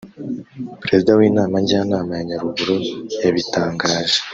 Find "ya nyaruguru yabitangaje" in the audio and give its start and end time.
2.17-4.17